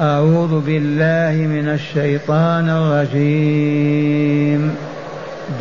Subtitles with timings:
[0.00, 4.74] أعوذ بالله من الشيطان الرجيم.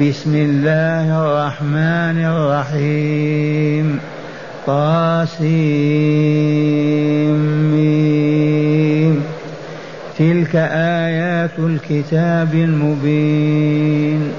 [0.01, 3.99] بسم الله الرحمن الرحيم.
[4.67, 5.49] طاسيم.
[10.20, 14.31] تلك آيات الكتاب المبين.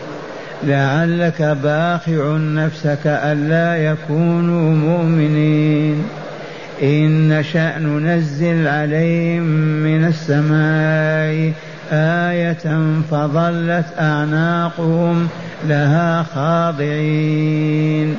[0.65, 6.05] لعلك باخع نفسك ألا يكونوا مؤمنين.
[6.83, 9.43] إن نشأ ننزل عليهم
[9.85, 11.53] من السماء
[11.93, 15.29] آية فظلت أعناقهم
[15.69, 18.17] لها خاضعين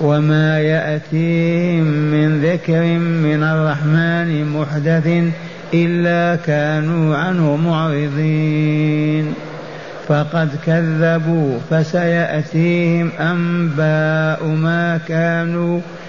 [0.00, 5.32] وما يأتيهم من ذكر من الرحمن محدث
[5.74, 9.34] إلا كانوا عنه معرضين
[10.08, 15.80] فقد كذبوا فسيأتيهم أنباء ما كانوا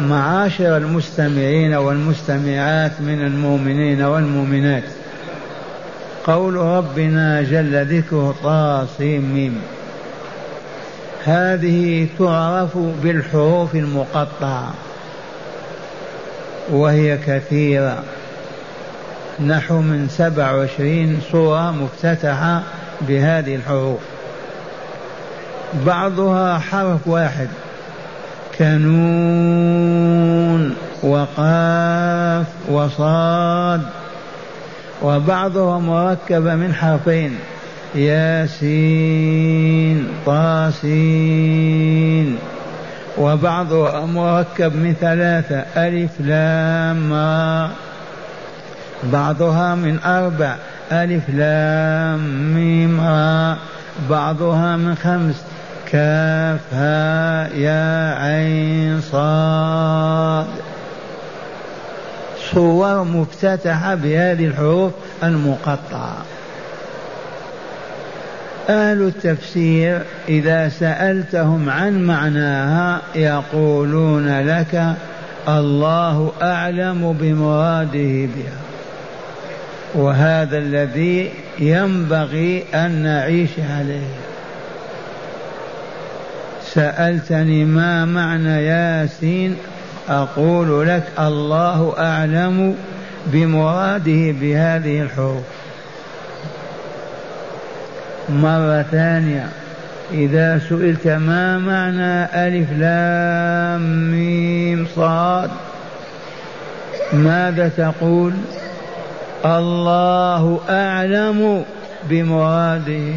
[0.00, 4.84] معاشر المستمعين والمستمعات من المؤمنين والمؤمنات.
[6.24, 9.62] قول ربنا جل ذكره طاصيم ميم
[11.24, 14.72] هذه تعرف بالحروف المقطعة
[16.70, 18.02] وهي كثيرة.
[19.46, 22.62] نحو من سبع وعشرين سورة مفتتحة
[23.00, 24.00] بهذه الحروف.
[25.86, 27.48] بعضها حرف واحد.
[28.60, 30.50] كنون
[31.02, 33.82] وقاف وصاد
[35.02, 37.36] وبعضها مركب من حرفين
[37.94, 39.28] ياسين
[40.26, 41.58] طاسين
[43.18, 47.10] وبعضها مركب من ثلاثة ألف لام
[49.12, 50.56] بعضها من أربع
[50.92, 53.00] ألف لام ميم
[54.10, 55.44] بعضها من خمس
[55.92, 60.46] كاف ها يا عين صاد.
[62.52, 64.92] صور مفتتحة بهذه الحروف
[65.22, 66.16] المقطعة.
[68.68, 74.94] أهل التفسير إذا سألتهم عن معناها يقولون لك
[75.48, 78.60] الله أعلم بمراده بها.
[79.94, 84.29] وهذا الذي ينبغي أن نعيش عليه.
[86.74, 89.56] سألتني ما معنى ياسين
[90.08, 92.74] أقول لك الله أعلم
[93.26, 95.44] بمراده بهذه الحروف.
[98.28, 99.48] مرة ثانية
[100.12, 105.50] إذا سئلت ما معنى ألف لام ميم صاد
[107.12, 108.32] ماذا تقول؟
[109.44, 111.64] الله أعلم
[112.10, 113.12] بمراده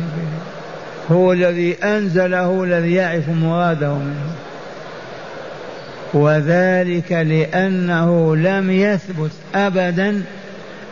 [1.11, 4.31] هو الذي أنزله الذي يعرف مراده منه.
[6.13, 10.21] وذلك لأنه لم يثبت أبدا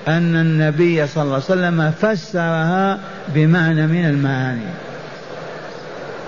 [0.08, 4.72] أن النبي صلى الله عليه وسلم فسرها بمعنى من المعاني.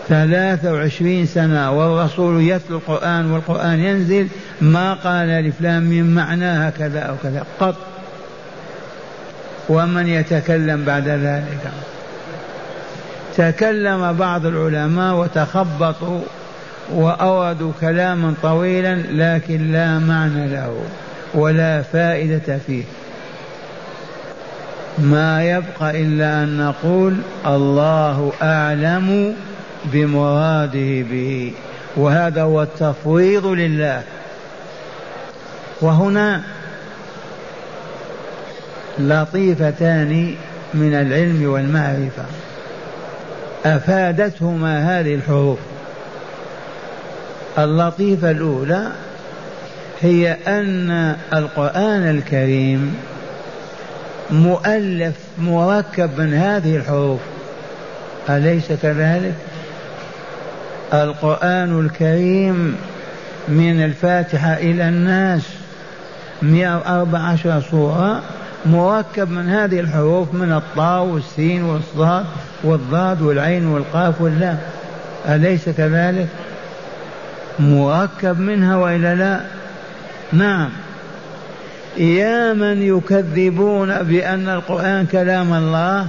[0.09, 4.27] ثلاثة وعشرين سنة والرسول يتلو القرآن والقرآن ينزل
[4.61, 7.75] ما قال لفلان من معناها كذا أو كذا قط.
[9.69, 11.71] ومن يتكلم بعد ذلك؟
[13.37, 16.21] تكلم بعض العلماء وتخبطوا
[16.91, 20.83] وأوردوا كلاما طويلا لكن لا معنى له
[21.33, 22.83] ولا فائدة فيه.
[24.97, 29.35] ما يبقى إلا أن نقول الله أعلم
[29.85, 31.53] بمراده به.
[31.95, 34.01] وهذا هو التفويض لله.
[35.81, 36.41] وهنا
[38.99, 40.35] لطيفتان
[40.73, 42.25] من العلم والمعرفة.
[43.65, 45.59] أفادتهما هذه الحروف
[47.57, 48.87] اللطيفة الأولى
[50.01, 52.95] هي أن القرآن الكريم
[54.29, 57.19] مؤلف مركب من هذه الحروف
[58.29, 59.33] أليس كذلك؟
[60.93, 62.75] القرآن الكريم
[63.47, 65.41] من الفاتحة إلى الناس
[66.41, 68.21] 114 سورة
[68.65, 72.25] مركب من هذه الحروف من الطاء والسين والصاد
[72.63, 74.57] والضاد والعين والقاف واللام.
[75.27, 76.27] أليس كذلك؟
[77.59, 79.39] مركب منها وإلا لا؟
[80.31, 80.69] نعم.
[81.97, 86.07] يا من يكذبون بأن القرآن كلام الله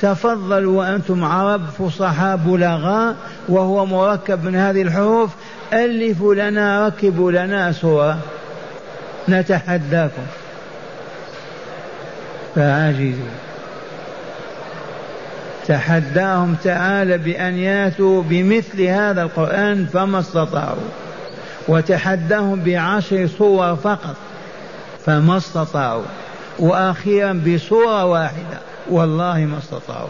[0.00, 3.16] تفضلوا وأنتم عرب فصحاء بلغاء
[3.48, 5.30] وهو مركب من هذه الحروف.
[5.72, 8.18] ألفوا لنا ركبوا لنا سورة.
[9.28, 10.22] نتحداكم.
[12.54, 13.32] فعاجزوا
[15.68, 20.88] تحداهم تعالى بأن ياتوا بمثل هذا القرآن فما استطاعوا.
[21.68, 24.16] وتحداهم بعشر صور فقط
[25.06, 26.04] فما استطاعوا.
[26.58, 28.58] وأخيرا بصورة واحدة
[28.90, 30.08] والله ما استطاعوا.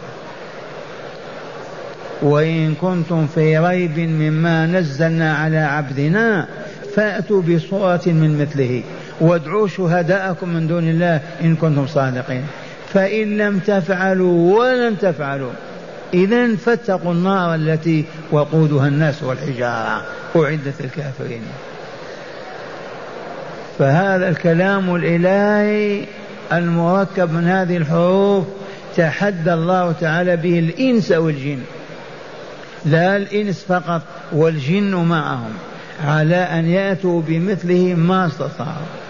[2.23, 6.47] وإن كنتم في ريب مما نزلنا على عبدنا
[6.97, 8.83] فأتوا بصورة من مثله.
[9.20, 12.44] وادعوا شهداءكم من دون الله إن كنتم صادقين.
[12.94, 15.53] فإن لم تفعلوا ولن تفعلوا.
[16.14, 20.03] إذا فاتقوا النار التي وقودها الناس والحجارة.
[20.37, 21.43] أعدت الكافرين.
[23.79, 26.05] فهذا الكلام الإلهي
[26.53, 28.44] المركب من هذه الحروف
[28.97, 31.58] تحدى الله تعالى به الإنس والجن.
[32.85, 35.53] لا الإنس فقط والجن معهم.
[36.06, 39.02] على أن يأتوا بمثله ما استطاعوا.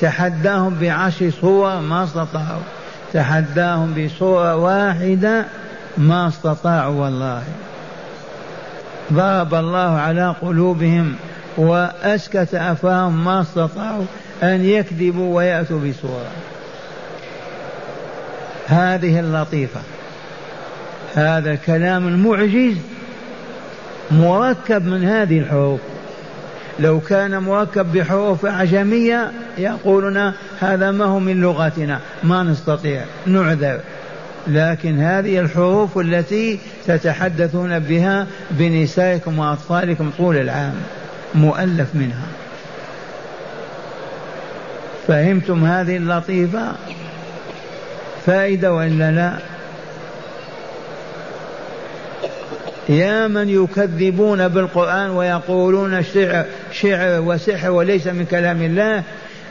[0.00, 2.62] تحداهم بعشر صور ما استطاعوا.
[3.12, 5.44] تحداهم بصورة واحدة
[5.98, 7.42] ما استطاعوا والله.
[9.12, 11.14] ضرب الله على قلوبهم
[11.56, 14.04] وأسكت أفاهم ما استطاعوا
[14.42, 16.30] أن يكذبوا ويأتوا بصورة.
[18.66, 19.80] هذه اللطيفة.
[21.14, 22.76] هذا الكلام المعجز
[24.10, 25.80] مركب من هذه الحروف.
[26.80, 33.80] لو كان مركب بحروف أعجمية يقولون هذا ما هو من لغتنا ما نستطيع نعذر.
[34.46, 40.74] لكن هذه الحروف التي تتحدثون بها بنسائكم وأطفالكم طول العام
[41.34, 42.26] مؤلف منها.
[45.08, 46.72] فهمتم هذه اللطيفة؟
[48.26, 49.32] فائدة وإلا لا؟
[52.88, 59.02] يا من يكذبون بالقرآن ويقولون شعر, شعر وسحر وليس من كلام الله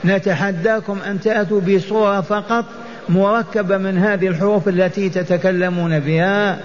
[0.05, 2.65] نتحداكم أن تأتوا بصورة فقط
[3.09, 6.59] مركبة من هذه الحروف التي تتكلمون بها.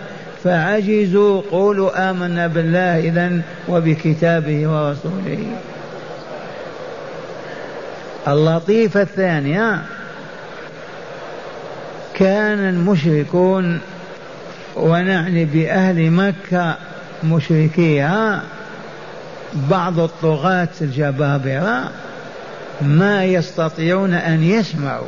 [0.45, 5.47] فعجزوا قولوا آمنا بالله إذا وبكتابه ورسوله.
[8.29, 9.83] اللطيفة الثانية
[12.15, 13.81] كان المشركون
[14.77, 16.77] ونعني بأهل مكة
[17.25, 18.43] مشركيها
[19.55, 21.91] بعض الطغاة الجبابرة
[22.81, 25.07] ما يستطيعون أن يسمعوا.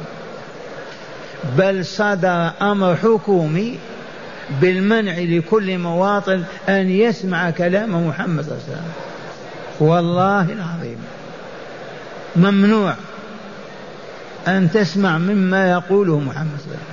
[1.58, 3.78] بل صدر أمر حكومي
[4.61, 8.93] بالمنع لكل مواطن أن يسمع كلام محمد صلى الله عليه وسلم.
[9.88, 10.99] والله العظيم.
[12.37, 12.94] ممنوع
[14.49, 16.88] أن تسمع مما يقوله محمد صلى الله عليه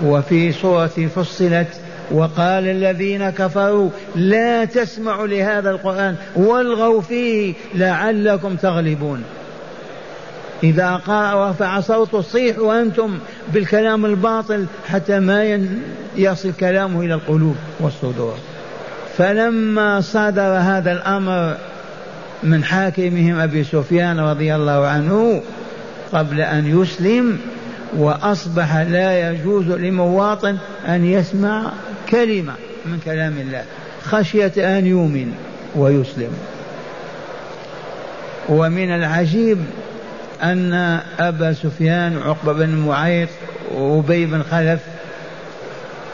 [0.00, 0.08] وسلم.
[0.10, 1.68] وفي سورة فصلت
[2.12, 9.22] وقال الذين كفروا لا تسمعوا لهذا القرآن والغوا فيه لعلكم تغلبون.
[10.62, 13.18] إذا قرأ ورفع صوته صيح وأنتم
[13.52, 15.60] بالكلام الباطل حتى ما
[16.16, 18.36] يصل كلامه إلى القلوب والصدور.
[19.16, 21.56] فلما صدر هذا الأمر
[22.42, 25.42] من حاكمهم أبي سفيان رضي الله عنه
[26.12, 27.38] قبل أن يسلم
[27.96, 30.56] وأصبح لا يجوز لمواطن
[30.88, 31.72] أن يسمع
[32.12, 32.54] كلمة
[32.86, 33.64] من كلام الله.
[34.02, 35.34] خشية أن يؤمن
[35.74, 36.32] ويسلم.
[38.48, 39.58] ومن العجيب
[40.42, 43.28] أن أبا سفيان عقبة بن معيط
[43.74, 44.80] وأبي بن خلف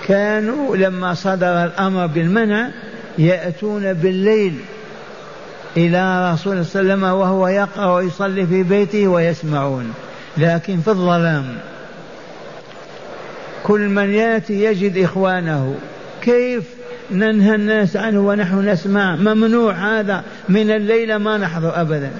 [0.08, 2.70] كانوا لما صدر الأمر بالمنع
[3.18, 4.54] يأتون بالليل
[5.76, 9.94] إلى رسول الله صلى الله عليه وسلم وهو يقرأ ويصلي في بيته ويسمعون.
[10.36, 11.44] لكن في الظلام
[13.68, 15.74] كل من يأتي يجد إخوانه.
[16.22, 16.64] كيف
[17.10, 22.10] ننهى الناس عنه ونحن نسمع ممنوع هذا من الليل ما نحضر أبدا؟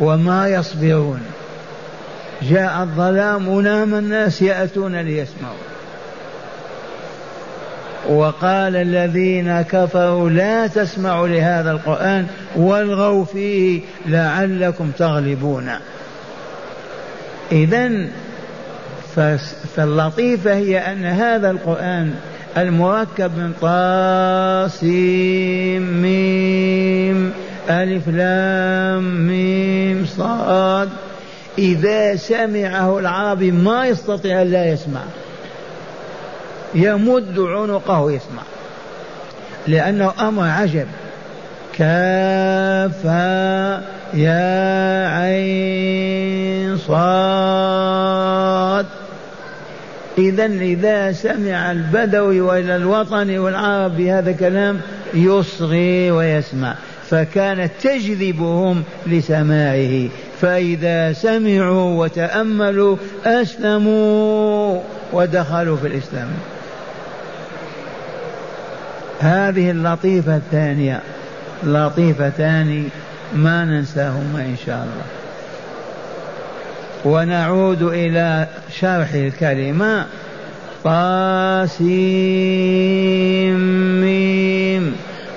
[0.00, 1.20] وما يصبرون.
[2.42, 5.64] جاء الظلام ونام الناس يأتون ليسمعوا.
[8.08, 12.26] وقال الذين كفروا لا تسمعوا لهذا القرآن
[12.56, 15.70] والغوا فيه لعلكم تغلبون.
[17.52, 18.06] إذا
[19.76, 22.14] فاللطيفة هي أن هذا القرآن
[22.56, 23.52] المركب من
[24.70, 27.32] طاسيم ميم
[27.70, 30.88] ألف لام ميم صاد.
[31.58, 35.00] إذا سمعه العربي ما يستطيع أن لا يسمع.
[36.74, 38.42] يمد عنقه يسمع
[39.66, 40.86] لأنه أمر عجب.
[41.78, 43.82] كافا
[44.14, 48.86] يا عين صاد.
[50.18, 54.80] إذا إذا سمع البدوي وإلى الوطن والعرب بهذا الكلام
[55.14, 56.74] يصغي ويسمع
[57.10, 60.08] فكانت تجذبهم لسماعه
[60.40, 64.80] فإذا سمعوا وتأملوا أسلموا
[65.12, 66.28] ودخلوا في الإسلام.
[69.20, 71.00] هذه اللطيفة الثانية
[71.62, 72.88] لطيفتان
[73.34, 75.23] ما ننساهما إن شاء الله.
[77.04, 78.46] ونعود إلى
[78.80, 80.06] شرح الكلمة.
[80.84, 82.14] طاسيم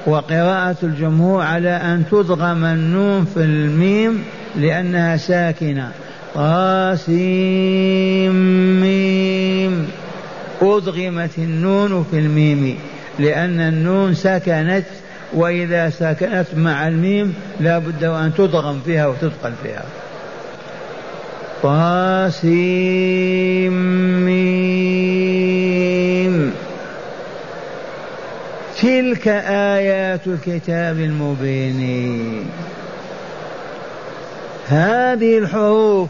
[0.08, 4.24] وقراءة الجمهور على أن تدغم النون في الميم
[4.56, 5.92] لأنها ساكنة.
[6.36, 8.36] طاسيم
[8.82, 9.88] ميم.
[10.62, 12.78] أدغمت النون في الميم
[13.20, 14.86] لأن النون سكنت
[15.34, 19.86] وإذا سكنت مع الميم لا بد أن تدغم فيها وتثقل فيها.
[21.64, 22.96] طاسيم
[28.82, 29.28] تلك
[29.78, 32.46] آيات الكتاب المبين.
[34.68, 36.10] هذه الحروف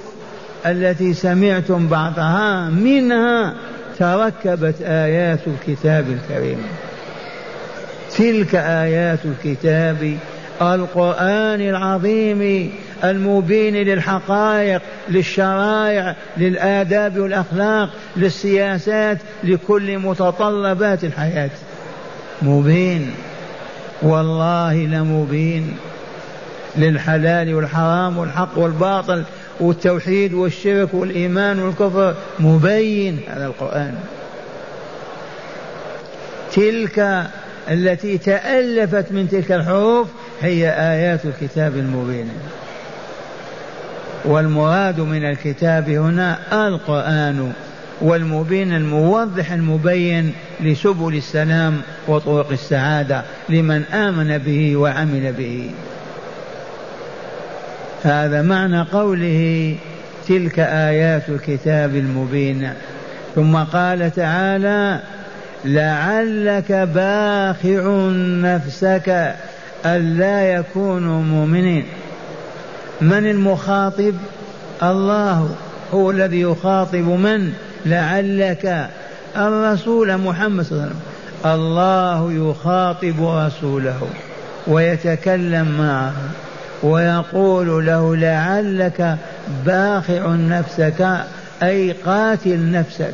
[0.66, 3.54] التي سمعتم بعضها منها
[4.00, 6.64] تركبت آيات الكتاب الكريم.
[8.18, 10.18] تلك آيات الكتاب
[10.62, 12.72] القرآن العظيم
[13.04, 21.50] المبين للحقائق للشرائع للآداب والأخلاق للسياسات لكل متطلبات الحياة.
[22.42, 23.12] مبين.
[24.02, 25.78] والله لمبين.
[26.78, 29.24] للحلال والحرام والحق والباطل.
[29.60, 33.96] والتوحيد والشرك والإيمان والكفر مبين هذا القرآن.
[36.54, 37.24] تلك
[37.72, 40.08] التي تألفت من تلك الحروف
[40.42, 42.30] هي آيات الكتاب المبين.
[44.26, 47.54] والمراد من الكتاب هنا القرآن
[48.02, 55.70] والمبين الموضح المبين لسبل السلام وطرق السعادة لمن آمن به وعمل به.
[58.06, 59.76] هذا معنى قوله
[60.28, 62.70] تلك آيات الكتاب المبين.
[63.36, 65.00] ثم قال تعالى
[65.66, 68.10] لعلك باخع
[68.42, 69.36] نفسك
[69.86, 71.86] ألا يكونوا مؤمنين.
[73.02, 74.14] من المخاطب؟
[74.84, 75.56] الله
[75.94, 77.54] هو الذي يخاطب من؟
[77.86, 78.90] لعلك
[79.38, 81.02] الرسول محمد صلى الله عليه وسلم.
[81.46, 84.08] الله يخاطب رسوله
[84.68, 86.14] ويتكلم معه.
[86.86, 89.18] ويقول له لعلك
[89.66, 91.08] باخع نفسك
[91.64, 93.14] أي قاتل نفسك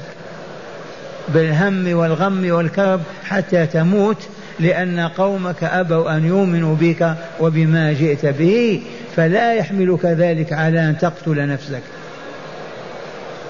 [1.33, 4.27] بالهم والغم والكرب حتى تموت
[4.59, 8.81] لأن قومك أبوا أن يؤمنوا بك وبما جئت به
[9.15, 11.81] فلا يحملك ذلك على أن تقتل نفسك.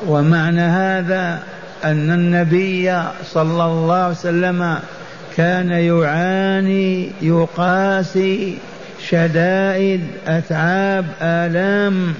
[0.08, 1.40] ومعنى هذا
[1.84, 4.80] أن النبي صلى الله عليه وسلم
[5.38, 8.58] كان يعاني يقاسي
[9.10, 12.14] شدائد أتعاب آلام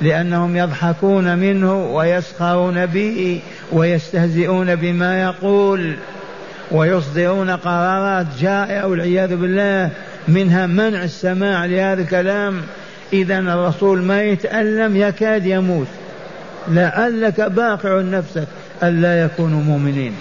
[0.00, 3.40] لأنهم يضحكون منه ويسخرون به
[3.72, 5.94] ويستهزئون بما يقول
[6.70, 9.90] ويصدرون قرارات جائعة والعياذ بالله
[10.28, 12.62] منها منع السماع لهذا الكلام.
[13.12, 15.86] إذا الرسول ما يتألم يكاد يموت.
[16.68, 18.46] لعلك باقع نفسك
[18.82, 20.12] ألا يكونوا مؤمنين.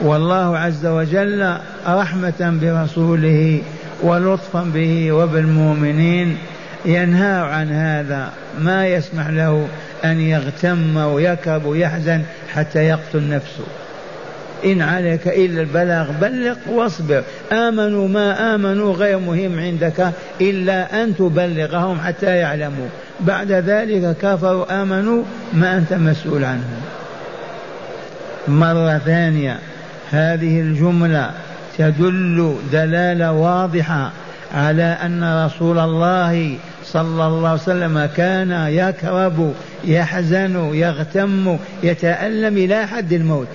[0.00, 1.56] والله عز وجل
[1.88, 3.62] رحمة برسوله
[4.02, 6.38] ولطفا به وبالمؤمنين
[6.84, 8.30] ينهى عن هذا.
[8.60, 9.68] ما يسمح له
[10.04, 12.22] أن يغتم ويكب ويحزن
[12.54, 13.64] حتى يقتل نفسه.
[14.64, 17.22] إن عليك إلا البلاغ بلغ واصبر.
[17.52, 22.88] آمنوا ما آمنوا غير مهم عندك إلا أن تبلغهم حتى يعلموا.
[23.20, 26.80] بعد ذلك كفروا آمنوا ما أنت مسؤول عنهم.
[28.48, 29.58] مرة ثانية
[30.10, 31.30] هذه الجملة
[31.78, 34.10] تدل دلالة واضحة
[34.54, 39.54] على أن رسول الله صلى الله عليه وسلم كان يكرب
[39.84, 43.46] يحزن يغتم يتألم إلى حد الموت.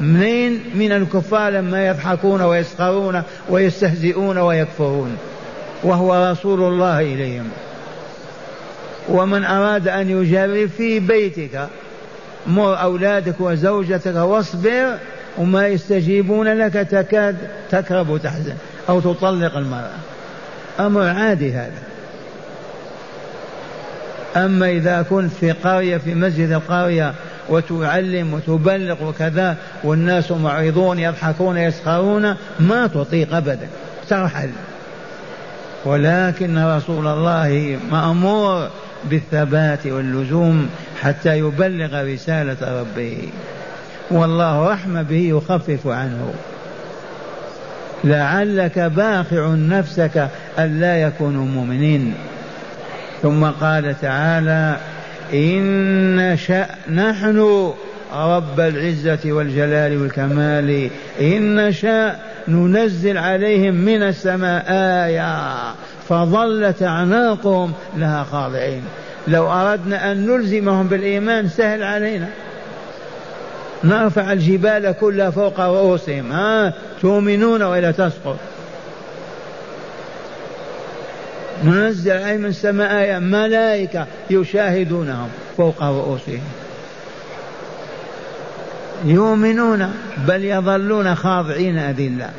[0.00, 5.16] منين؟ من الكفار لما يضحكون ويسخرون ويستهزئون ويكفرون.
[5.82, 7.48] وهو رسول الله إليهم.
[9.08, 11.68] ومن أراد أن يجرب في بيتك
[12.46, 14.94] مر أولادك وزوجتك واصبر
[15.38, 17.36] وما يستجيبون لك تكاد
[17.70, 18.54] تكرب وتحزن
[18.88, 19.98] أو تطلق المرأة.
[20.80, 21.82] أمر عادي هذا.
[24.36, 27.14] أما إذا كنت في قرية في مسجد القرية
[27.48, 33.68] وتعلم وتبلغ وكذا والناس معرضون يضحكون يسخرون ما تطيق أبدا.
[34.08, 34.50] ترحل
[35.84, 38.68] ولكن رسول الله مأمور
[39.04, 40.68] بالثبات واللزوم
[41.00, 43.28] حتى يبلغ رسالة ربه.
[44.10, 46.32] والله رحم به يخفف عنه.
[48.04, 52.14] لعلك باخع نفسك ألا يكونوا مؤمنين.
[53.22, 54.76] ثم قال تعالى
[55.34, 57.72] إن نشأ نحن
[58.14, 60.90] رب العزة والجلال والكمال.
[61.20, 64.64] إن نشاء ننزل عليهم من السماء.
[64.68, 65.34] آية
[66.08, 68.82] فظلت أعناقهم لها خاضعين.
[69.28, 72.28] لو أردنا أن نلزمهم بالإيمان سهل علينا.
[73.84, 78.36] نرفع الجبال كلها فوق رؤوسهم ها؟ تؤمنون وإلا تسقط.
[81.64, 86.42] ننزل عليهم من السماء ملائكة يشاهدونهم فوق رؤوسهم.
[89.04, 89.92] يؤمنون
[90.28, 92.30] بل يظلون خاضعين أذلة.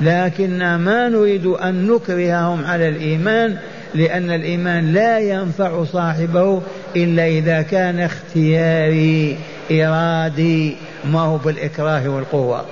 [0.00, 3.56] لكن ما نريد أن نكرههم على الإيمان
[3.94, 6.62] لأن الإيمان لا ينفع صاحبه
[6.96, 9.38] إلا إذا كان اختياري
[9.70, 10.76] إرادي.
[11.04, 12.64] ما هو بالإكراه والقوة.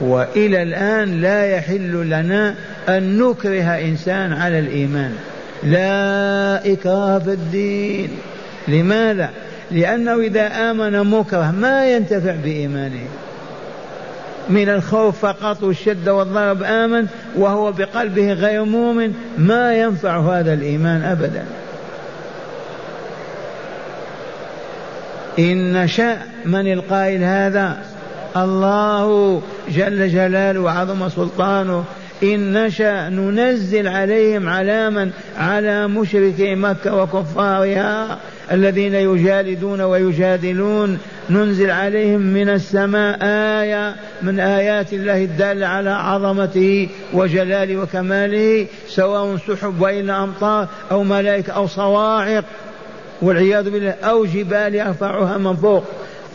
[0.00, 2.54] وإلى الآن لا يحل لنا
[2.88, 5.12] أن نكره إنسان على الإيمان.
[5.62, 8.10] لا إكراه في الدين.
[8.68, 9.30] لماذا؟
[9.70, 13.06] لأنه إذا آمن مكره ما ينتفع بإيمانه.
[14.48, 21.44] من الخوف فقط والشدة والضرب آمن وهو بقلبه غير مؤمن ما ينفع هذا الإيمان أبدا.
[25.38, 27.76] إن نشأ من القائل هذا؟
[28.36, 31.84] الله جل جلاله وعظم سلطانه.
[32.22, 38.18] إن نشأ ننزل عليهم علاما على مشركي مكة وكفارها
[38.52, 40.98] الذين يجالدون ويجادلون.
[41.30, 49.80] ننزل عليهم من السماء آية من آيات الله الدالة على عظمته وجلاله وكماله سواء سحب
[49.80, 52.44] وإلا أمطار أو ملائكة أو صواعق.
[53.22, 55.84] والعياذ بالله أو جبال يرفعها من فوق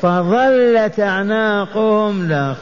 [0.01, 2.55] فظلت أعناقهم لا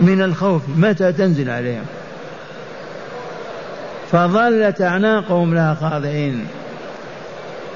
[0.00, 0.62] من الخوف.
[0.76, 1.84] متى تنزل عليهم؟
[4.12, 6.46] فظلت أعناقهم لها خاضعين.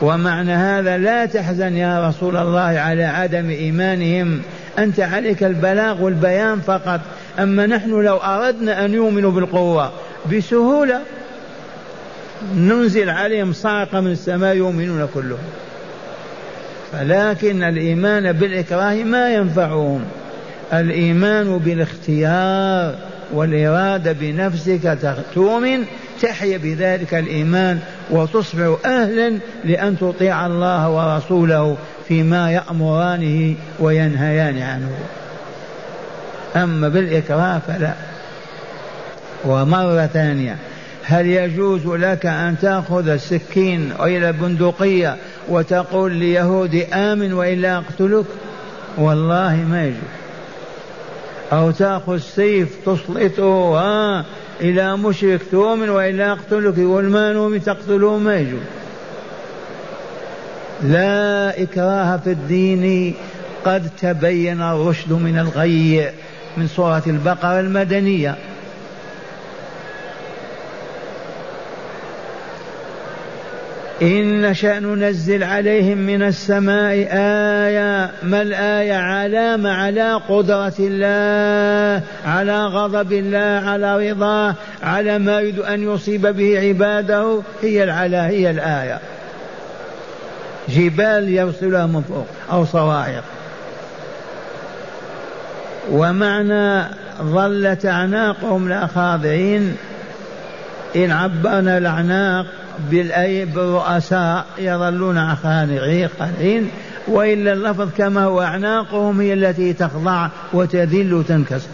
[0.02, 4.42] ومعنى هذا لا تحزن يا رسول الله على عدم إيمانهم.
[4.78, 7.00] أنت عليك البلاغ والبيان فقط.
[7.38, 9.92] أما نحن لو أردنا أن يؤمنوا بالقوة
[10.32, 11.00] بسهولة.
[12.56, 15.38] ننزل عليهم صاعقة من السماء يؤمنون كلهم.
[16.92, 20.04] فلكن الإيمان بالإكراه ما ينفعهم.
[20.72, 22.94] الإيمان بالاختيار
[23.32, 24.98] والإرادة بنفسك
[25.34, 25.84] تؤمن
[26.22, 27.78] تحيا بذلك الإيمان
[28.10, 31.76] وتصبح أهلا لأن تطيع الله ورسوله
[32.08, 34.90] فيما يأمرانه وينهيان عنه.
[36.56, 37.92] أما بالإكراه فلا.
[39.44, 40.56] ومرة ثانية.
[41.10, 45.16] هل يجوز لك أن تأخذ السكين إلى البندقية
[45.48, 48.24] وتقول ليهودي آمن وإلا أقتلك؟
[48.98, 49.98] والله ما يجوز.
[51.52, 54.24] أو تأخذ سيف تسلطه
[54.60, 58.60] إلى مشرك تؤمن وإلا أقتلك؟ يقول ما نؤمن تقتله ما يجوز.
[60.82, 63.14] لا إكراه في الدين
[63.64, 66.10] قد تبين الرشد من الغي
[66.56, 68.36] من سورة البقرة المدنية.
[74.02, 83.12] إن نشأ ننزل عليهم من السماء آية ما الآية؟ علامة على قدرة الله على غضب
[83.12, 87.40] الله على رضاه على ما يريد أن يصيب به عباده.
[87.62, 88.98] هي العلا هي الآية.
[90.68, 93.24] جبال يرسلها من فوق أو صواعق.
[95.90, 96.84] ومعنى
[97.22, 99.76] ظلت أعناقهم لا خاضعين
[100.96, 102.46] إن عبرنا الأعناق
[102.90, 106.70] بالأي بالرؤساء يظلون خانعين
[107.08, 111.68] وإلا اللفظ كما هو أعناقهم هي التي تخضع وتذل وتنكسر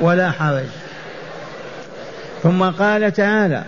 [0.00, 0.64] ولا حرج.
[2.42, 3.64] ثم قال تعالى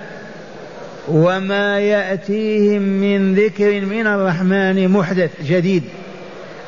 [1.08, 5.82] وما يأتيهم من ذكر من الرحمن محدث جديد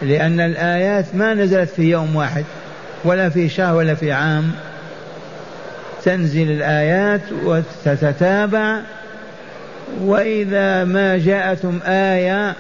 [0.03, 2.45] لأن الآيات ما نزلت في يوم واحد
[3.05, 4.53] ولا في شهر ولا في عام.
[6.05, 8.81] تنزل الآيات وتتتابع
[10.01, 12.55] وإذا ما جاءتهم آية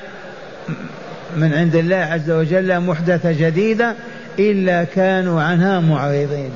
[1.36, 3.94] من عند الله عز وجل محدثة جديدة
[4.38, 6.50] إلا كانوا عنها معرضين.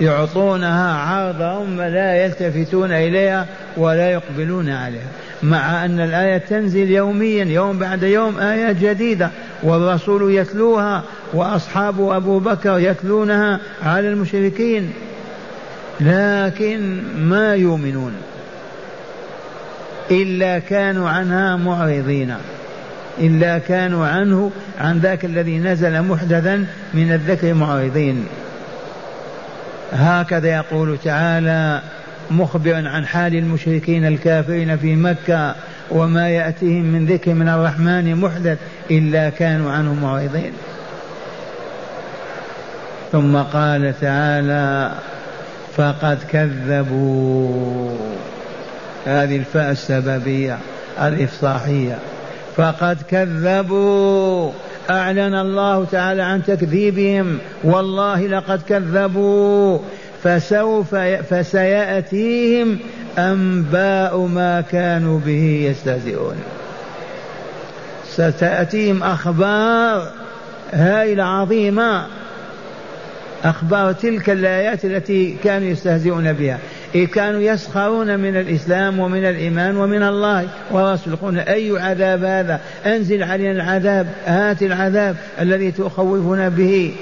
[0.00, 3.46] يعطونها عرضهم لا يلتفتون إليها
[3.76, 5.08] ولا يقبلون عليها.
[5.42, 9.30] مع أن الآية تنزل يوميا يوم بعد يوم آيات جديدة.
[9.62, 14.92] والرسول يتلوها وأصحاب أبو بكر يتلونها على المشركين.
[16.00, 18.12] لكن ما يؤمنون.
[20.12, 22.34] إلا كانوا عنها معرضين.
[23.18, 28.26] إلا كانوا عنه عن ذاك الذي نزل محدثا من الذكر معرضين.
[29.92, 31.82] هكذا يقول تعالى
[32.30, 35.54] مخبرا عن حال المشركين الكافرين في مكة
[35.90, 38.58] وما يأتيهم من ذكر من الرحمن محدث
[38.90, 40.52] إلا كانوا عنه معرضين.
[43.12, 44.92] ثم قال تعالى
[45.76, 47.96] فقد كذبوا.
[49.06, 50.58] هذه الفاء السببية
[51.02, 51.98] الإفصاحية.
[52.56, 54.50] فقد كذبوا.
[54.90, 57.38] أعلن الله تعالى عن تكذيبهم.
[57.64, 59.78] والله لقد كذبوا.
[60.22, 62.78] فسوف فسيأتيهم
[63.18, 66.36] أنباء ما كانوا به يستهزئون.
[68.08, 70.08] ستأتيهم أخبار
[70.72, 72.06] هائلة عظيمة.
[73.44, 76.58] أخبار تلك الآيات التي كانوا يستهزئون بها.
[76.94, 83.52] إذ كانوا يسخرون من الإسلام ومن الإيمان ومن الله ورسوله أي عذاب هذا؟ أنزل علينا
[83.52, 86.94] العذاب هات العذاب الذي تخوفنا به.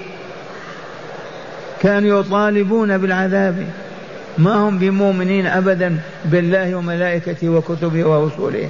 [1.81, 3.67] كانوا يطالبون بالعذاب.
[4.39, 8.69] ما هم بمؤمنين أبدا بالله وملائكته وكتبه ورسله.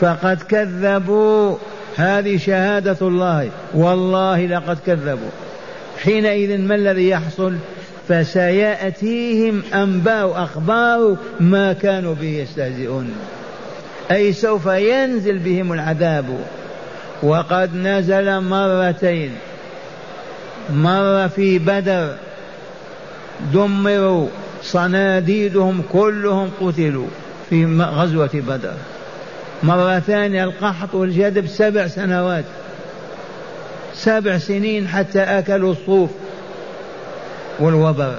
[0.00, 1.56] فقد كذبوا.
[1.96, 3.50] هذه شهادة الله.
[3.74, 5.30] والله لقد كذبوا.
[6.02, 7.54] حينئذ ما الذي يحصل؟
[8.10, 13.10] فسيأتيهم أنباء أخبار ما كانوا به يستهزئون.
[14.10, 16.24] أي سوف ينزل بهم العذاب.
[17.22, 19.30] وقد نزل مرتين.
[20.74, 22.14] مرة في بدر.
[23.54, 24.28] دمروا.
[24.62, 27.08] صناديدهم كلهم قتلوا
[27.50, 28.74] في غزوة بدر.
[29.62, 32.44] مرة ثانية القحط والجدب سبع سنوات.
[33.94, 36.10] سبع سنين حتى أكلوا الصوف.
[37.60, 38.18] والوبر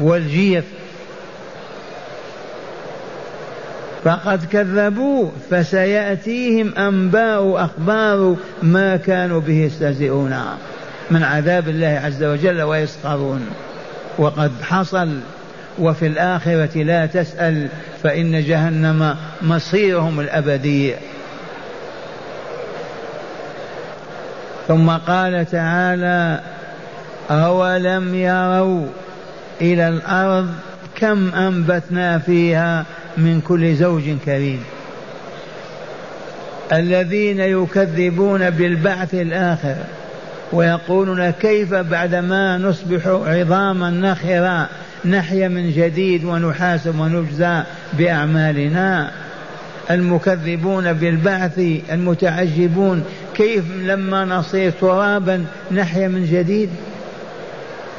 [0.00, 0.64] والجيف.
[4.04, 10.40] فقد كذبوا فسيأتيهم أنباء أخبار ما كانوا به يستهزئون
[11.10, 13.46] من عذاب الله عز وجل ويسخرون.
[14.18, 15.20] وقد حصل
[15.78, 17.68] وفي الآخرة لا تسأل
[18.02, 20.94] فإن جهنم مصيرهم الأبدي.
[24.68, 26.40] ثم قال تعالى
[27.30, 28.86] أولم يروا
[29.60, 30.48] إلى الأرض
[30.94, 32.84] كم أنبتنا فيها
[33.16, 34.64] من كل زوج كريم.
[36.72, 39.76] الذين يكذبون بالبعث الآخر
[40.52, 44.66] ويقولون كيف بعدما نصبح عظاما نخرا
[45.04, 47.62] نحيا من جديد ونحاسب ونجزى
[47.92, 49.10] بأعمالنا.
[49.90, 51.58] المكذبون بالبعث
[51.92, 56.70] المتعجبون كيف لما نصير ترابا نحيا من جديد؟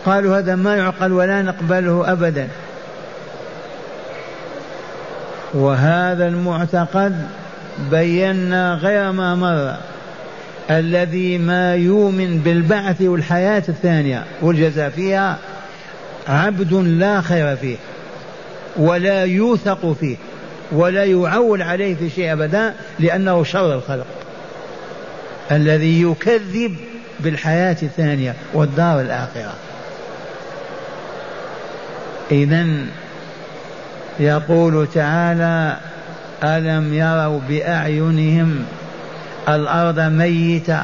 [0.08, 2.48] قالوا هذا ما يعقل ولا نقبله أبدا.
[5.54, 7.28] وهذا المعتقد
[7.92, 9.76] بينا غير ما مر
[10.70, 15.38] الذي ما يؤمن بالبعث والحياة الثانية والجزاء فيها
[16.28, 17.78] عبد لا خير فيه
[18.78, 20.16] ولا يوثق فيه
[20.72, 24.06] ولا يعول عليه في شيء أبدا لأنه شر الخلق.
[25.52, 26.76] الذي يكذب
[27.20, 29.54] بالحياة الثانية والدار الآخرة.
[32.32, 32.66] إذا
[34.20, 35.78] يقول تعالى
[36.44, 38.66] ألم يروا بأعينهم
[39.50, 40.82] الأرض ميتة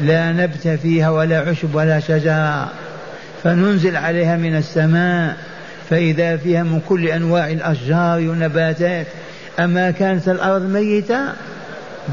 [0.00, 2.68] لا نبت فيها ولا عشب ولا شجرة
[3.44, 5.36] فننزل عليها من السماء
[5.90, 9.06] فإذا فيها من كل أنواع الأشجار والنباتات
[9.58, 11.20] أما كانت الأرض ميتة؟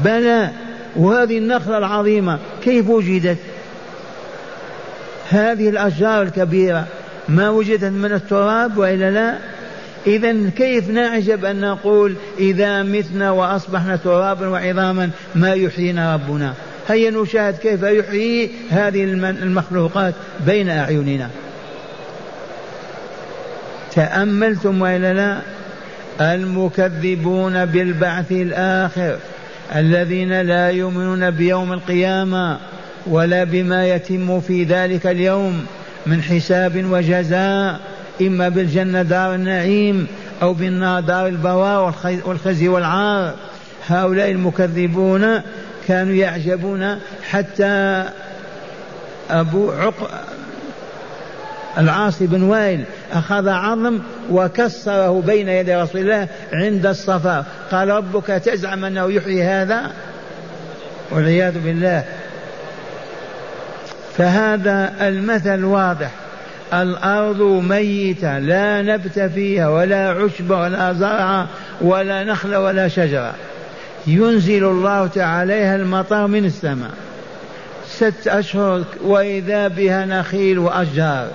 [0.04, 0.50] بلى
[0.96, 3.38] وهذه النخلة العظيمة كيف وجدت؟
[5.30, 6.86] هذه الأشجار الكبيرة
[7.30, 9.38] ما وجدت من التراب وإلا لا؟
[10.06, 16.54] إذا كيف نعجب أن نقول إذا متنا وأصبحنا ترابا وعظاما ما يحيينا ربنا؟
[16.88, 19.04] هيا نشاهد كيف يحيي هذه
[19.42, 20.14] المخلوقات
[20.46, 21.30] بين أعيننا.
[23.94, 25.38] تأملتم وإلا لا؟
[26.20, 29.16] المكذبون بالبعث الآخر
[29.76, 32.58] الذين لا يؤمنون بيوم القيامة
[33.06, 35.66] ولا بما يتم في ذلك اليوم
[36.06, 37.80] من حساب وجزاء
[38.20, 40.06] إما بالجنة دار النعيم
[40.42, 43.34] أو بالنار دار البواء والخزي والعار.
[43.88, 45.40] هؤلاء المكذبون
[45.88, 46.98] كانوا يعجبون
[47.30, 48.04] حتى
[49.30, 50.10] أبو عق
[51.78, 53.98] العاص بن وائل أخذ عظم
[54.30, 57.44] وكسره بين يدي رسول الله عند الصفا.
[57.70, 59.90] قال ربك تزعم أنه يحيي هذا
[61.10, 62.04] والعياذ بالله.
[64.20, 66.10] فهذا المثل واضح.
[66.74, 71.46] الأرض ميتة لا نبت فيها ولا عشب ولا زرع
[71.80, 73.34] ولا نخل ولا شجرة.
[74.06, 76.90] ينزل الله تعالى عليها المطر من السماء.
[77.88, 81.28] ست أشهر وإذا بها نخيل وأشجار.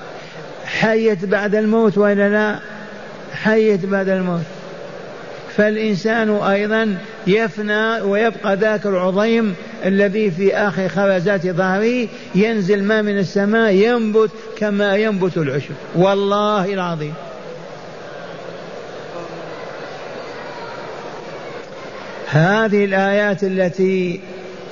[0.65, 2.59] حيت بعد الموت ولا لا؟
[3.33, 4.54] حيت بعد الموت.
[5.57, 13.71] فالإنسان أيضا يفنى ويبقى ذاك العظيم الذي في آخر خرزات ظهره ينزل ما من السماء
[13.71, 15.73] ينبت كما ينبت العشب.
[15.95, 17.13] والله العظيم.
[22.27, 24.19] هذه الآيات التي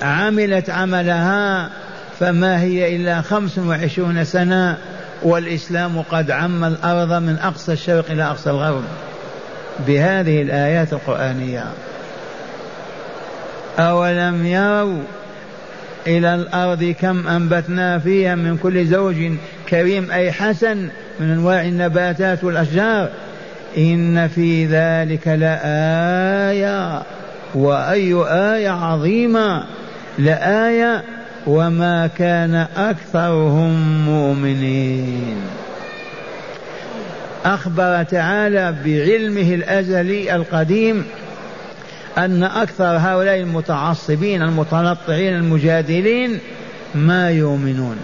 [0.01, 1.69] عملت عملها
[2.19, 4.77] فما هي إلا خمس وعشرون سنة
[5.23, 8.83] والإسلام قد عم الأرض من أقصى الشرق إلى أقصى الغرب.
[9.87, 11.63] بهذه الآيات القرآنية.
[13.79, 15.03] أولم يروا
[16.07, 19.15] إلى الأرض كم أنبتنا فيها من كل زوج
[19.69, 23.09] كريم أي حسن من أنواع النباتات والأشجار.
[23.77, 27.01] إن في ذلك لآية
[27.55, 29.63] وأي آية عظيمة.
[30.17, 31.03] لآية
[31.47, 34.82] وما كان أكثرهم مؤمنين.
[37.45, 41.05] أخبر تعالى بعلمه الأزلي القديم
[42.17, 46.39] أن أكثر هؤلاء المتعصبين المتنطعين المجادلين
[46.95, 47.97] ما يؤمنون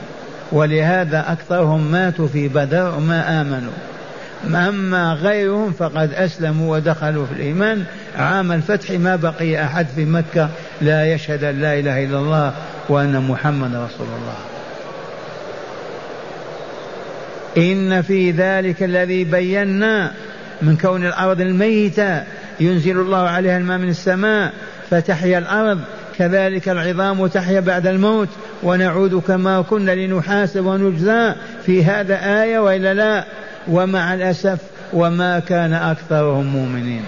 [0.52, 3.74] ولهذا أكثرهم ماتوا في بدر وما آمنوا.
[4.46, 7.84] أما غيرهم فقد أسلموا ودخلوا في الإيمان.
[8.18, 10.50] عام الفتح ما بقي أحد في مكة
[10.82, 12.54] لا يشهد أن لا إله إلا الله
[12.90, 14.59] وأن محمد رسول الله.
[17.58, 20.12] إن في ذلك الذي بينا
[20.62, 22.24] من كون الأرض الميتة
[22.60, 24.54] ينزل الله عليها الماء من السماء
[24.90, 25.80] فتحيا الأرض.
[26.18, 28.28] كذلك العظام تحيا بعد الموت
[28.64, 31.34] ونعود كما كنا لنحاسب ونجزى
[31.66, 33.26] في هذا آية وإلا لا.
[33.68, 34.60] ومع الأسف
[34.94, 37.04] وما كان أكثرهم مؤمنين.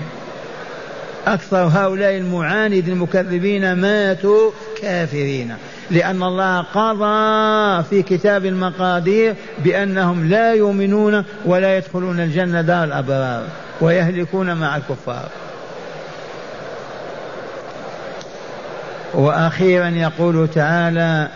[1.28, 4.52] أكثر هؤلاء المعاند المكذبين ماتوا
[4.82, 5.54] كافرين.
[5.92, 13.44] لأن الله قضى في كتاب المقادير بأنهم لا يؤمنون ولا يدخلون الجنة دار الأبرار
[13.82, 15.30] ويهلكون مع الكفار.
[19.14, 21.28] وأخيرا يقول تعالى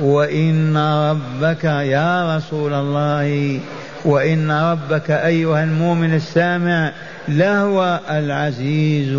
[0.00, 3.60] وإن ربك يا رسول الله
[4.04, 6.92] وإن ربك أيها المؤمن السامع
[7.28, 9.18] لهو العزيز.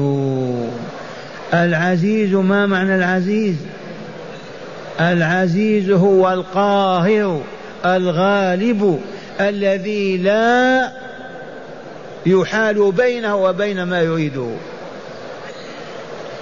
[1.53, 3.55] العزيز ما معنى العزيز؟
[4.99, 7.41] العزيز هو القاهر
[7.85, 8.99] الغالب
[9.39, 10.91] الذي لا
[12.25, 14.49] يحال بينه وبين ما يريده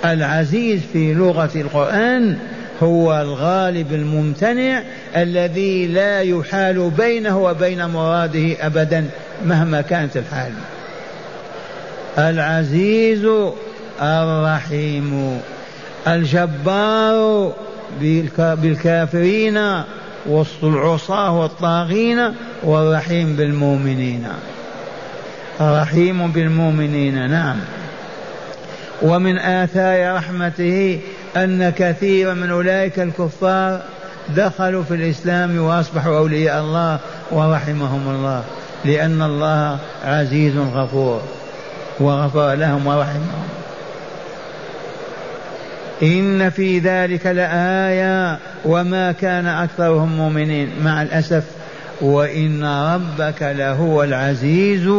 [0.05, 2.37] العزيز في لغة القرآن
[2.83, 4.83] هو الغالب الممتنع
[5.15, 9.05] الذي لا يحال بينه وبين مراده ابدا
[9.45, 10.51] مهما كانت الحال.
[12.17, 13.27] العزيز
[14.01, 15.39] الرحيم
[16.07, 17.53] الجبار
[18.39, 19.83] بالكافرين
[20.61, 24.27] والعصاة والطاغين والرحيم بالمؤمنين.
[25.61, 27.57] رحيم بالمؤمنين نعم.
[29.01, 30.99] ومن آثار رحمته
[31.37, 33.81] أن كثيرا من أولئك الكفار
[34.35, 36.99] دخلوا في الإسلام وأصبحوا أولياء الله
[37.31, 38.43] ورحمهم الله
[38.85, 41.21] لأن الله عزيز غفور
[41.99, 43.47] وغفر لهم ورحمهم.
[46.03, 50.69] إن في ذلك لآية وما كان أكثرهم مؤمنين.
[50.83, 51.43] مع الأسف
[52.01, 54.91] وإن ربك لهو العزيز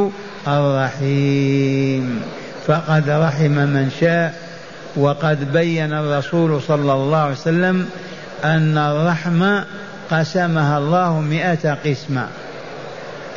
[0.48, 2.22] الرحيم.
[2.66, 4.34] فقد رحم من شاء
[4.96, 7.88] وقد بين الرسول صلى الله عليه وسلم
[8.44, 9.64] أن الرحمة
[10.10, 12.26] قسمها الله مئة قسمة.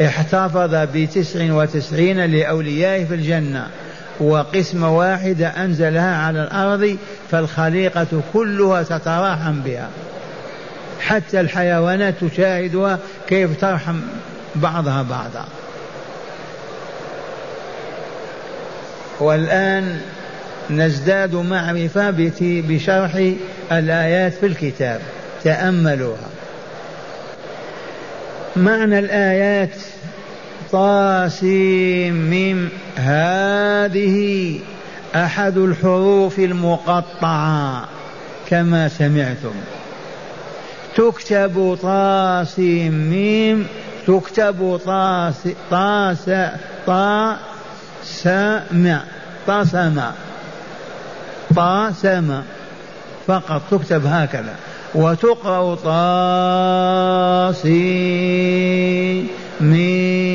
[0.02, 3.68] احتفظ بتسع وتسعين لأوليائه في الجنة.
[4.22, 6.98] وقسمة واحدة أنزلها على الأرض
[7.32, 9.90] فالخليقة كلها تتراحم بها.
[11.00, 14.00] حتى الحيوانات تشاهدها كيف ترحم
[14.56, 15.46] بعضها بعضا.
[19.20, 20.02] والآن
[20.70, 23.32] نزداد معرفة بشرح
[23.72, 25.02] الآيات في الكتاب.
[25.44, 26.30] تأملوها.
[28.56, 29.76] معنى الآيات
[30.72, 34.60] طاسيم هذه
[35.16, 37.86] أحد الحروف المقطعة
[38.50, 39.54] كما سمعتم.
[40.96, 43.68] تكتب طاسيم ميم
[44.08, 46.32] تكتب طاس طاس
[46.88, 47.38] طا
[48.04, 48.98] سم
[49.48, 50.02] طاسم.
[51.56, 52.42] طاسم.
[53.28, 54.56] فقط تكتب هكذا.
[54.96, 57.68] وتقرأ طاسين
[59.62, 60.31] ميم.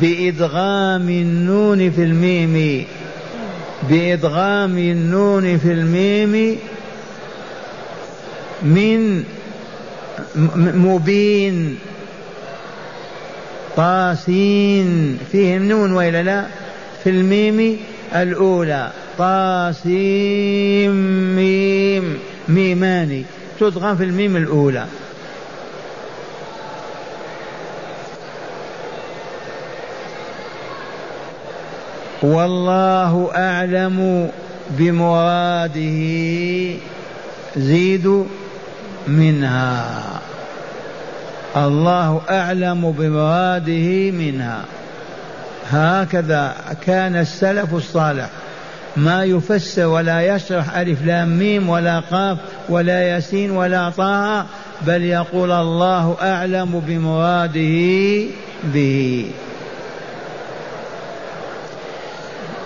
[0.00, 2.84] بإدغام النون في الميم.
[3.90, 6.58] بإدغام النون في الميم
[8.62, 9.24] من
[10.76, 11.78] مبين.
[13.76, 15.18] طاسين.
[15.32, 16.44] فيه النون وإلا لا؟
[17.04, 17.76] في الميم
[18.14, 18.90] الأولى.
[19.18, 20.90] طاسيم
[21.36, 22.18] ميم.
[22.48, 23.24] ميمان
[23.60, 24.86] تدغم في الميم الأولى.
[32.22, 34.30] والله أعلم
[34.70, 36.00] بمراده
[37.56, 38.24] زيد
[39.08, 40.02] منها.
[41.56, 44.64] الله أعلم بمراده منها.
[45.70, 46.54] هكذا
[46.86, 48.28] كان السلف الصالح.
[48.96, 54.46] ما يفسر ولا يشرح ألف لام ميم ولا قاف ولا ياسين ولا طه
[54.86, 58.24] بل يقول الله أعلم بمراده
[58.64, 59.30] به.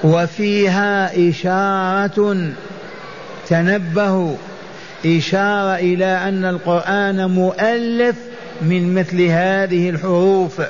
[0.05, 2.49] وفيها إشارة
[3.49, 4.37] تنبهوا
[5.07, 8.17] إشارة إلى أن القرآن مؤلف
[8.63, 10.61] من مثل هذه الحروف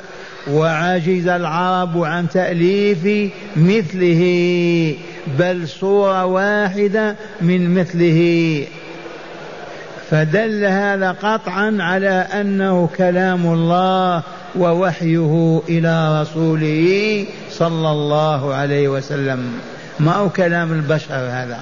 [0.50, 4.94] وعجز العرب عن تأليف مثله
[5.38, 8.64] بل صورة واحدة من مثله.
[10.10, 14.22] فدل هذا قطعا على أنه كلام الله
[14.58, 19.52] ووحيه إلى رسوله صلى الله عليه وسلم.
[20.00, 21.60] ما هو كلام البشر هذا.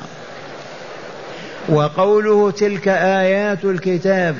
[1.68, 4.36] وقوله تلك آيات الكتاب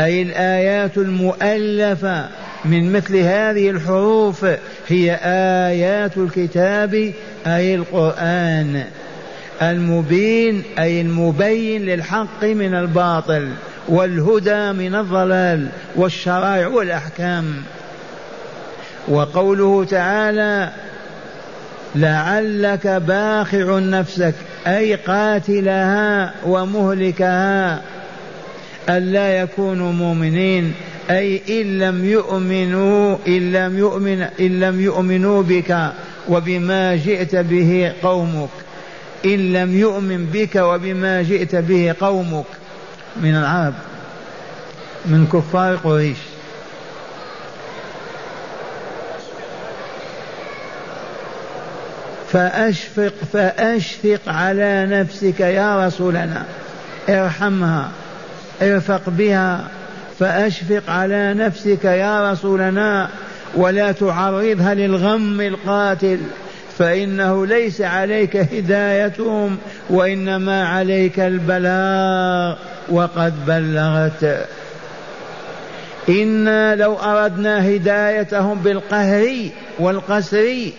[0.00, 2.28] أي الآيات المؤلفة
[2.64, 4.46] من مثل هذه الحروف
[4.88, 5.18] هي
[5.68, 7.12] آيات الكتاب
[7.46, 8.84] أي القرآن
[9.62, 13.48] المبين أي المبين للحق من الباطل
[13.88, 17.44] والهدى من الضلال والشرائع والأحكام.
[19.08, 20.70] وقوله تعالى
[21.94, 24.34] لعلك باخع نفسك
[24.66, 27.82] أي قاتلها ومهلكها
[28.88, 30.72] ألا يكونوا مؤمنين
[31.10, 35.92] أي إن لم يؤمنوا إن لم يؤمن إن لم يؤمنوا بك
[36.28, 38.48] وبما جئت به قومك
[39.24, 42.46] إن لم يؤمن بك وبما جئت به قومك
[43.22, 43.74] من العرب
[45.06, 46.18] من كفار قريش.
[52.32, 56.44] فأشفق فأشفق على نفسك يا رسولنا.
[57.08, 57.88] ارحمها.
[58.62, 59.68] ارفق بها.
[60.18, 63.08] فأشفق على نفسك يا رسولنا.
[63.54, 66.18] ولا تعرضها للغم القاتل.
[66.78, 69.58] فإنه ليس عليك هدايتهم
[69.90, 72.56] وإنما عليك البلاغ.
[72.88, 74.46] وقد بلغت.
[76.08, 79.28] إنا لو أردنا هدايتهم بالقهر
[79.78, 80.70] والقسر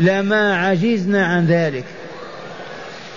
[0.00, 1.84] لما عجزنا عن ذلك.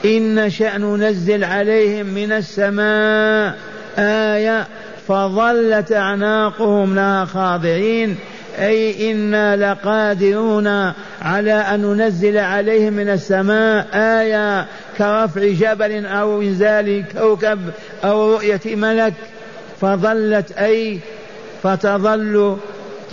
[0.05, 3.57] إن نشأ ننزل عليهم من السماء
[3.97, 4.67] آية
[5.07, 8.15] فظلت أعناقهم لها خاضعين.
[8.59, 10.67] أي إنا لقادرون
[11.21, 14.67] على أن ننزل عليهم من السماء آية
[14.97, 17.59] كرفع جبل أو إنزال كوكب
[18.03, 19.13] أو رؤية ملك.
[19.81, 20.99] فظلت أي
[21.63, 22.57] فتظل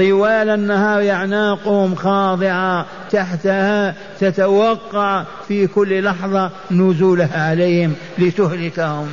[0.01, 9.09] طوال النهار أعناقهم خاضعة تحتها تتوقع في كل لحظة نزولها عليهم لتهلكهم.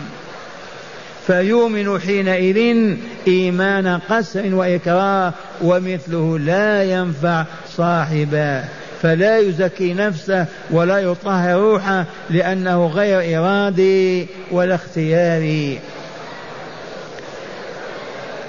[1.27, 2.95] فيؤمن حينئذ
[3.27, 8.63] إيمان قسر وإكراه ومثله لا ينفع صاحبه.
[9.01, 15.79] فلا يزكي نفسه ولا يطهر روحه لأنه غير إرادي ولا اختياري.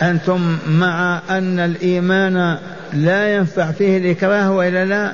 [0.02, 2.58] أنتم مع أن الإيمان
[2.92, 5.12] لا ينفع فيه الإكراه وإلا لا؟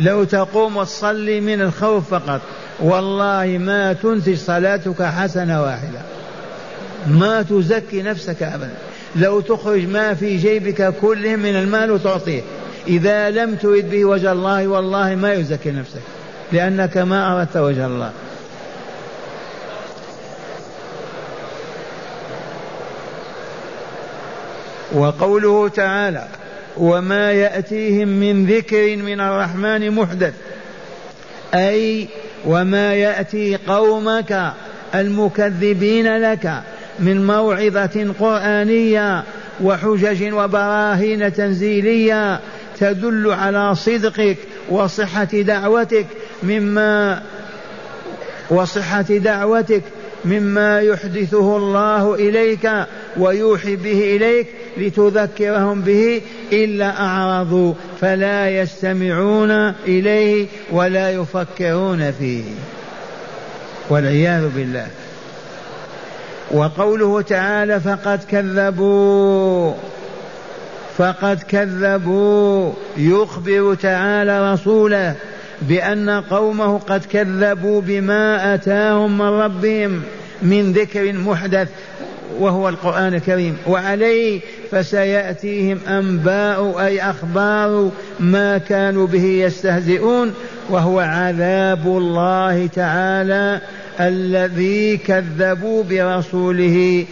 [0.00, 2.40] لو تقوم وتصلي من الخوف فقط
[2.80, 5.98] والله ما تنتج صلاتك حسنة واحدة.
[7.06, 8.74] ما تزكي نفسك أبدا.
[9.16, 12.42] لو تخرج ما في جيبك كله من المال وتعطيه.
[12.88, 16.00] إذا لم ترد به وجه الله والله ما يزكي نفسك
[16.52, 18.10] لأنك ما أردت وجه الله.
[24.94, 26.28] وقوله تعالى
[26.76, 30.34] وما يأتيهم من ذكر من الرحمن محدث
[31.54, 32.08] أي
[32.46, 34.52] وما يأتي قومك
[34.94, 36.62] المكذبين لك
[36.98, 39.24] من موعظة قرآنية
[39.62, 42.40] وحجج وبراهين تنزيليه
[42.80, 44.36] تدل على صدقك
[44.70, 46.06] وصحه دعوتك
[46.42, 47.22] مما
[48.50, 49.82] وصحه دعوتك
[50.24, 52.70] مما يحدثه الله إليك
[53.16, 54.46] ويوحي به إليك
[54.76, 56.22] لتذكرهم به
[56.52, 59.50] إلا اعرضوا فلا يستمعون
[59.86, 62.44] إليه ولا يفكرون فيه.
[63.90, 64.86] والعياذ بالله.
[66.50, 69.72] وقوله تعالى فقد كذبوا
[70.98, 75.14] فقد كذبوا يخبر تعالى رسوله
[75.62, 80.02] بأن قومه قد كذبوا بما أتاهم من ربهم
[80.42, 81.68] من ذكر محدث
[82.38, 83.56] وهو القرآن الكريم.
[83.66, 84.40] وعليه
[84.70, 87.90] فسيأتيهم أنباء أي أخبار
[88.20, 90.34] ما كانوا به يستهزئون
[90.70, 93.60] وهو عذاب الله تعالى
[94.00, 97.04] الذي كذبوا برسوله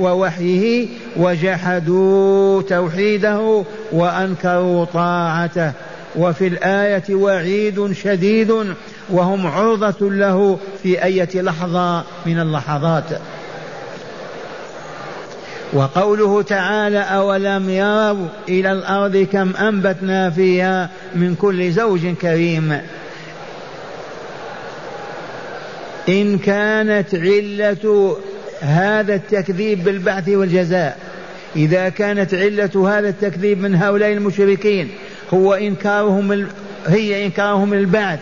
[0.00, 5.72] ووحيه وجحدوا توحيده وأنكروا طاعته.
[6.16, 8.74] وفي الآية وعيد شديد
[9.10, 13.04] وهم عرضه له في أية لحظة من اللحظات.
[15.72, 22.80] وقوله تعالى أولم يروا إلى الأرض كم أنبتنا فيها من كل زوج كريم.
[26.08, 28.16] إن كانت علة
[28.60, 30.98] هذا التكذيب بالبعث والجزاء.
[31.56, 34.90] إذا كانت علة هذا التكذيب من هؤلاء المشركين
[35.34, 36.46] هو إنكارهم
[36.86, 38.18] هي إنكارهم البعث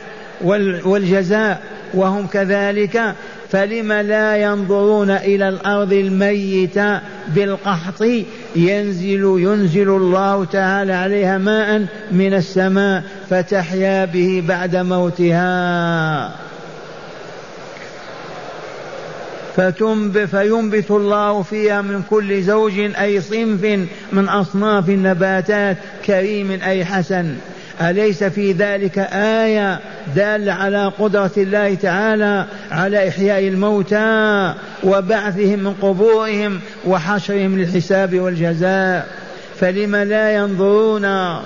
[0.85, 1.63] والجزاء
[1.95, 3.15] وهم كذلك.
[3.51, 8.05] فلم لا ينظرون إلى الأرض الميتة بالقحط؟
[8.57, 16.50] ينزل ينزل الله تعالى عليها ماء من السماء فتحيا به بعد موتها.
[19.57, 25.77] فتنب فينبت الله فيها من كل زوج أي صنف من أصناف النباتات
[26.07, 27.35] كريم أي حسن.
[27.81, 29.81] أليس في ذلك آية
[30.17, 39.07] دالة على قدرة الله تعالى على إحياء الموتى وبعثهم من قبورهم وحشرهم للحساب والجزاء؟
[39.61, 41.37] فلم لا ينظرون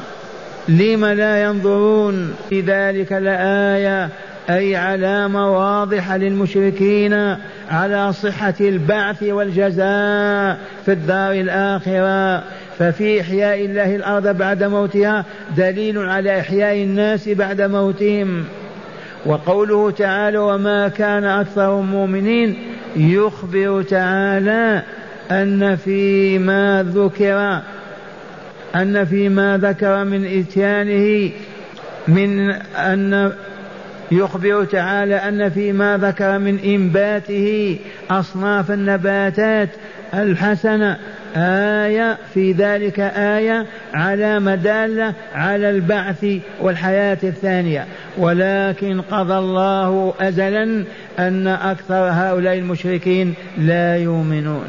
[0.68, 4.08] لم لا ينظرون في ذلك لآية
[4.50, 7.36] أي علامة واضحة للمشركين
[7.70, 12.44] على صحة البعث والجزاء في الدار الآخرة.
[12.78, 15.24] ففي إحياء الله الأرض بعد موتها
[15.56, 18.44] دليل على إحياء الناس بعد موتهم.
[19.26, 22.56] وقوله تعالى وما كان أكثرهم مؤمنين
[22.96, 24.82] يخبر تعالى
[25.30, 27.60] أن فيما ذكر
[28.74, 31.30] أن فيما ذكر من إتيانه
[32.08, 33.32] من أن
[34.12, 37.78] يخبر تعالى أن فيما ذكر من إنباته
[38.10, 39.68] أصناف النباتات
[40.14, 40.98] الحسنة
[41.36, 46.26] آية في ذلك آية علامة دالة على البعث
[46.60, 47.86] والحياة الثانية.
[48.18, 50.84] ولكن قضى الله أزلا
[51.18, 54.64] أن أكثر هؤلاء المشركين لا يؤمنون.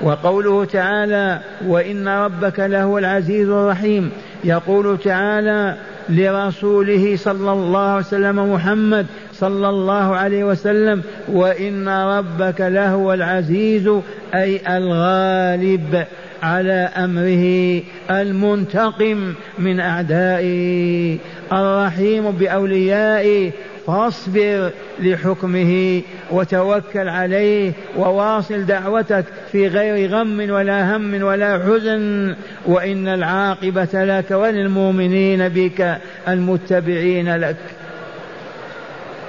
[0.00, 4.10] وقوله تعالى وإن ربك لهو العزيز الرحيم
[4.44, 5.76] يقول تعالى
[6.10, 13.90] لرسوله صلى الله عليه وسلم محمد صلى الله عليه وسلم وإن ربك لهو العزيز
[14.34, 16.04] أي الغالب
[16.42, 21.18] على أمره المنتقم من أعدائه
[21.52, 23.52] الرحيم بأوليائه.
[23.86, 24.70] فاصبر
[25.00, 32.34] لحكمه وتوكل عليه وواصل دعوتك في غير غم ولا هم ولا حزن.
[32.66, 35.96] وإن العاقبة لك وللمؤمنين بك
[36.28, 37.56] المتبعين لك.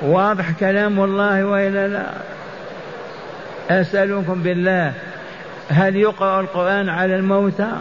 [0.01, 2.05] واضح كلام الله وإلا لا.
[3.81, 4.93] أسألكم بالله
[5.69, 7.71] هل يقرأ القرآن على الموتى؟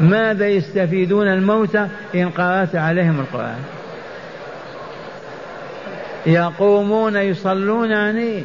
[0.00, 3.77] ماذا يستفيدون الموتى إن قرأت عليهم القرآن؟
[6.26, 8.42] يقومون يصلون يعني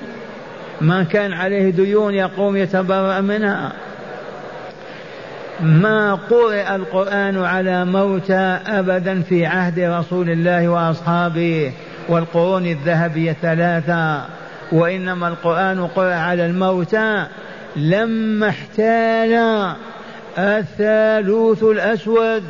[0.81, 3.71] من كان عليه ديون يقوم يتبرأ منها.
[5.61, 11.71] ما قرئ القرآن على موتى أبدا في عهد رسول الله وأصحابه
[12.09, 14.21] والقرون الذهبية الثلاثة
[14.71, 17.25] وإنما القرآن قرأ على الموتى
[17.75, 19.73] لما احتال
[20.37, 22.43] الثالوث الأسود.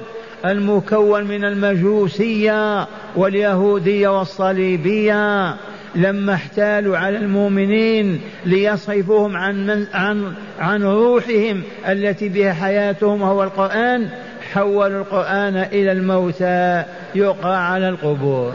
[0.45, 5.55] المكون من المجوسية واليهودية والصليبية
[5.95, 14.09] لما احتالوا على المؤمنين ليصرفوهم عن من عن عن روحهم التي بها حياتهم وهو القرآن
[14.53, 16.83] حولوا القرآن إلى الموتى
[17.15, 18.53] يقرأ على القبور.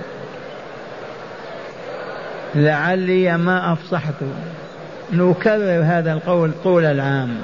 [2.55, 4.14] لعلي ما أفصحت.
[5.12, 7.36] نكرر هذا القول طول العام.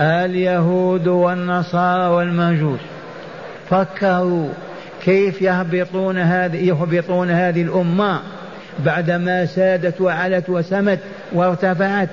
[0.00, 2.95] اليهود والنصارى والمجوس.
[3.70, 4.48] فكروا
[5.04, 8.20] كيف يهبطون هذه يهبطون هذه الأمة.
[8.78, 10.98] بعدما سادت وعلت وسمت
[11.32, 12.08] وارتفعت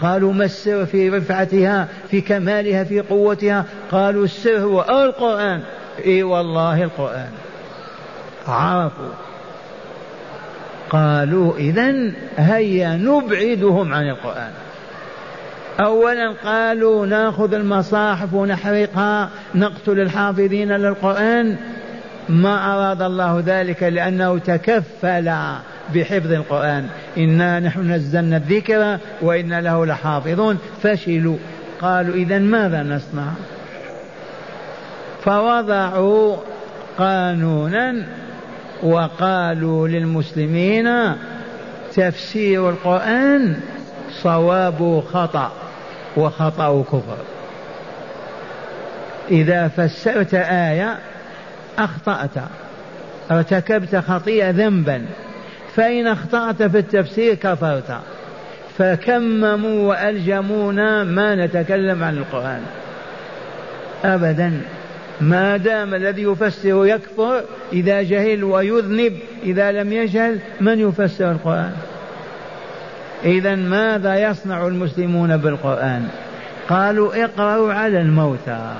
[0.00, 5.62] قالوا ما السر في رفعتها في كمالها في قوتها؟ قالوا السر هو القرآن.
[6.04, 7.30] إي والله القرآن.
[8.48, 9.12] عرفوا.
[10.90, 14.52] قالوا إذا هيا نبعدهم عن القرآن.
[15.80, 21.56] أولا قالوا نأخذ المصاحف ونحرقها نقتل الحافظين للقرآن.
[22.28, 25.32] ما أراد الله ذلك لأنه تكفل
[25.94, 26.86] بحفظ القرآن.
[27.18, 30.58] إنا نحن نزلنا الذكر وإنا له لحافظون.
[30.82, 31.36] فشلوا.
[31.80, 33.32] قالوا إذا ماذا نصنع؟
[35.24, 36.36] فوضعوا
[36.98, 38.06] قانونا
[38.82, 41.12] وقالوا للمسلمين
[41.94, 43.56] تفسير القرآن
[44.22, 45.52] صواب خطأ.
[46.16, 47.16] وخطأ كفر
[49.30, 50.98] إذا فسرت آية
[51.78, 52.30] أخطأت.
[53.30, 55.06] ارتكبت خطيئة ذنبا.
[55.74, 57.98] فإن أخطأت في التفسير كفرت.
[58.78, 62.62] فكمموا وألجمونا ما نتكلم عن القرآن.
[64.04, 64.60] أبدا.
[65.20, 67.42] ما دام الذي يفسر يكفر
[67.72, 71.72] إذا جهل ويذنب إذا لم يجهل من يفسر القرآن؟
[73.24, 76.08] إذا ماذا يصنع المسلمون بالقرآن؟
[76.68, 78.74] قالوا اقرأوا على الموتى.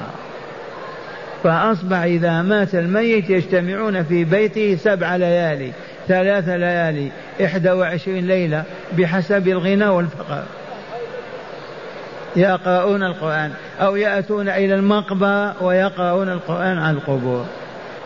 [1.45, 5.73] فأصبح إذا مات الميت يجتمعون في بيته سبع ليالي
[6.09, 7.11] ثلاث ليالي
[7.45, 8.65] إحدى وعشرين ليلة
[8.99, 10.43] بحسب الغنى والفقر.
[12.37, 17.45] يقرؤون القرآن أو يأتون إلى المقبرة ويقرؤون القرآن على القبور.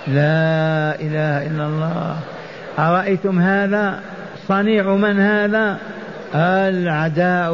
[0.07, 2.16] لا إله إلا الله.
[2.78, 4.01] أرأيتم هذا؟
[4.49, 5.78] صنيع من هذا؟
[6.35, 7.53] العداء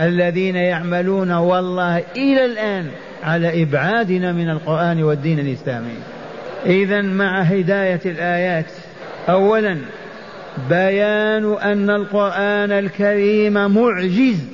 [0.00, 2.86] الذين يعملون والله إلى الآن
[3.24, 5.98] على إبعادنا من القرآن والدين الإسلامي.
[6.66, 8.72] إذا مع هداية الآيات
[9.28, 9.76] أولا
[10.68, 14.44] بيان أن القرآن الكريم معجز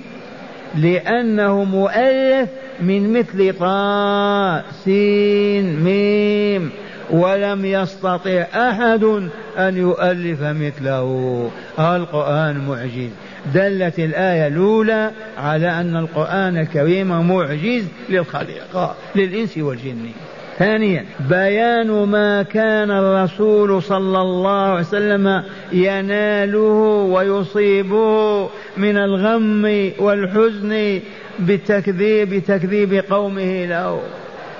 [0.74, 2.48] لأنه مؤلف
[2.80, 6.70] من مثل طاء سين ميم.
[7.12, 9.04] ولم يستطع أحد
[9.58, 11.50] أن يؤلف مثله.
[11.78, 13.10] القرآن معجز.
[13.54, 20.10] دلت الآية الأولى على أن القرآن الكريم معجز للخليقة للإنس والجن.
[20.58, 25.42] ثانيا بيان ما كان الرسول صلى الله عليه وسلم
[25.72, 26.58] يناله
[27.12, 31.00] ويصيبه من الغم والحزن
[31.40, 34.00] بتكذيب قومه له.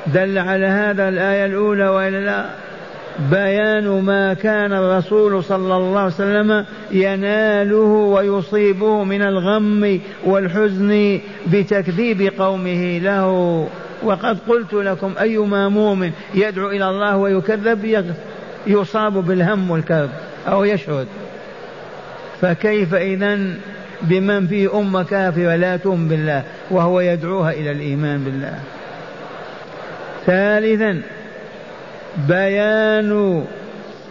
[0.07, 2.45] دل على هذا الآية الأولى وإلا لا.
[3.31, 12.99] بيان ما كان الرسول صلى الله عليه وسلم يناله ويصيبه من الغم والحزن بتكذيب قومه
[12.99, 13.69] له.
[14.03, 18.05] وقد قلت لكم أيما مؤمن يدعو إلى الله ويكذب
[18.67, 20.11] يصاب بالهم والكرب
[20.49, 21.07] أو يشهد
[22.41, 23.39] فكيف إذا
[24.03, 28.59] بمن فيه أمة كافرة لا تؤمن بالله وهو يدعوها إلى الإيمان بالله؟
[30.27, 31.03] ثالثا
[32.29, 33.45] بيان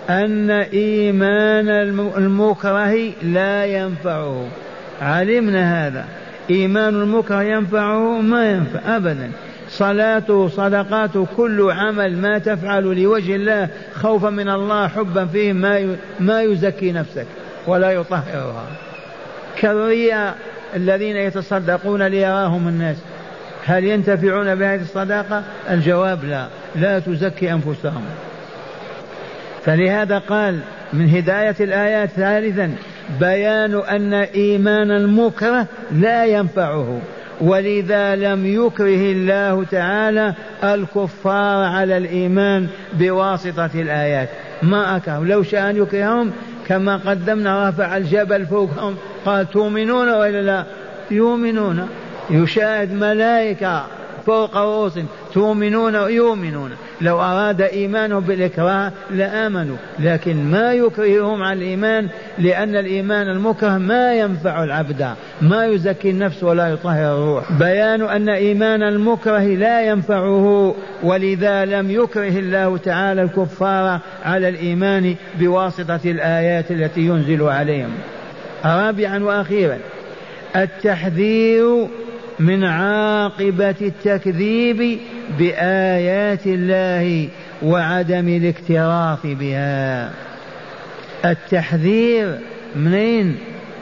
[0.09, 1.69] أن إيمان
[2.17, 4.47] المكره لا ينفعه.
[5.01, 6.05] علمنا هذا.
[6.49, 9.31] إيمان المكره ينفعه؟ ما ينفع أبدا.
[9.69, 16.41] صلاته صدقاته كل عمل ما تفعل لوجه الله خوفا من الله حبا فيه ما ما
[16.41, 17.25] يزكي نفسك
[17.67, 18.65] ولا يطهرها.
[19.57, 20.37] كالرياء
[20.75, 22.97] الذين يتصدقون ليراهم الناس.
[23.65, 26.47] هل ينتفعون بهذه الصدقة الجواب لا.
[26.75, 28.03] لا تزكي أنفسهم.
[29.63, 30.59] فلهذا قال
[30.93, 32.75] من هداية الآيات ثالثا
[33.19, 37.01] بيان أن إيمان المكره لا ينفعه.
[37.41, 40.33] ولذا لم يكره الله تعالى
[40.63, 44.29] الكفار على الإيمان بواسطة الآيات.
[44.63, 45.23] ما أكره.
[45.23, 46.31] لو شاء أن يكرههم
[46.67, 48.95] كما قدمنا رفع الجبل فوقهم
[49.25, 50.65] قال تؤمنون وإلا لا؟
[51.11, 51.87] يؤمنون.
[52.31, 53.85] يشاهد ملائكة
[54.25, 56.71] فوق رؤوسهم تؤمنون يؤمنون
[57.01, 62.07] لو أراد إيمانهم بالإكراه لآمنوا لكن ما يكرههم على الإيمان
[62.39, 67.51] لأن الإيمان المكره ما ينفع العبد ما يزكي النفس ولا يطهر الروح.
[67.51, 75.99] بيان أن إيمان المكره لا ينفعه ولذا لم يكره الله تعالى الكفار على الإيمان بواسطة
[76.05, 77.91] الآيات التي ينزل عليهم.
[78.65, 79.77] رابعا وأخيرا
[80.55, 81.87] التحذير
[82.39, 84.99] من عاقبة التكذيب
[85.39, 87.27] بآيات الله
[87.63, 90.11] وعدم الاكتراث بها.
[91.25, 92.37] التحذير
[92.75, 93.37] منين؟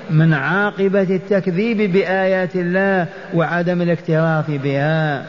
[0.09, 5.25] من عاقبة التكذيب بآيات الله وعدم الاكتراث بها.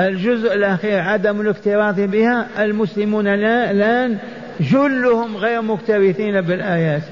[0.00, 4.18] الجزء الأخير عدم الاكتراث بها المسلمون الآن
[4.60, 7.02] جلهم غير مكترثين بالآيات.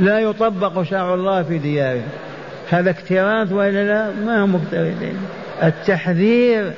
[0.00, 2.08] لا يطبق شرع الله في ديارهم.
[2.72, 5.16] هذا اكتراث ولا لا؟ ما هم مكترثين
[5.62, 6.72] التحذير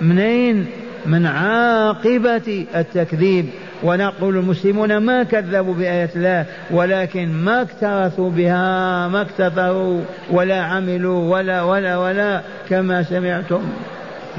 [0.00, 0.66] منين؟
[1.06, 3.46] من عاقبة التكذيب.
[3.82, 11.62] ونقول المسلمون ما كذبوا بآيات الله ولكن ما اكترثوا بها ما اكتفروا ولا عملوا ولا
[11.62, 12.40] ولا ولا.
[12.70, 13.62] كما سمعتم.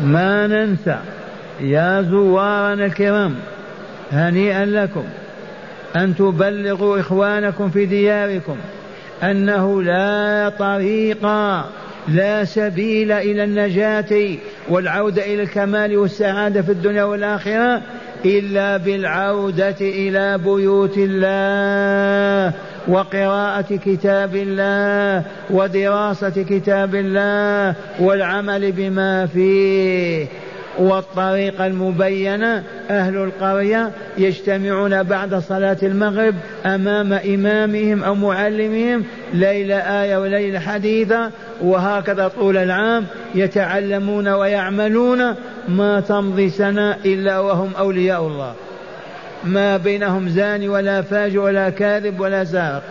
[0.03, 0.97] ما ننسى
[1.61, 3.35] يا زوارنا الكرام
[4.11, 5.03] هنيئا لكم
[5.95, 8.55] أن تبلغوا إخوانكم في دياركم.
[9.23, 11.25] أنه لا طريق
[12.07, 14.37] لا سبيل إلى النجاة
[14.69, 17.81] والعودة إلى الكمال والسعادة في الدنيا والآخرة
[18.25, 22.53] إلا بالعودة إلى بيوت الله
[22.87, 30.27] وقراءة كتاب الله ودراسة كتاب الله والعمل بما فيه.
[30.79, 39.03] والطريقة المبينة أهل القرية يجتمعون بعد صلاة المغرب أمام إمامهم أو معلمهم
[39.33, 43.05] ليلة آية وليلة حديثة وهكذا طول العام
[43.35, 45.35] يتعلمون ويعملون
[45.67, 48.53] ما تمضي سنة إلا وهم أولياء الله.
[49.43, 52.83] ما بينهم زاني ولا فاجر ولا كاذب ولا سارق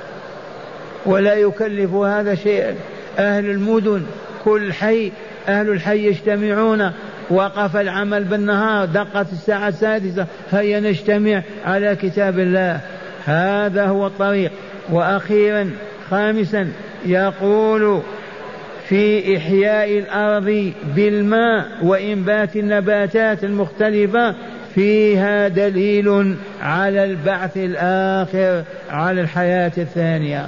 [1.06, 2.74] ولا يكلف هذا شيئا.
[3.18, 4.02] أهل المدن
[4.44, 5.12] كل حي
[5.48, 6.92] أهل الحي يجتمعون
[7.30, 12.80] وقف العمل بالنهار دقت الساعة السادسة هيا نجتمع على كتاب الله.
[13.24, 14.52] هذا هو الطريق.
[14.90, 15.70] وأخيرا
[16.10, 16.68] خامسا
[17.06, 18.02] يقول
[18.88, 24.34] في إحياء الأرض بالماء وإنبات النباتات المختلفة
[24.74, 30.46] فيها دليل على البعث الآخر على الحياة الثانية.